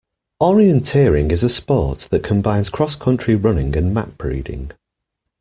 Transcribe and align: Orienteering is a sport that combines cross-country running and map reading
Orienteering 0.41 1.31
is 1.31 1.43
a 1.43 1.49
sport 1.51 2.07
that 2.09 2.23
combines 2.23 2.71
cross-country 2.71 3.35
running 3.35 3.75
and 3.77 3.93
map 3.93 4.23
reading 4.23 4.71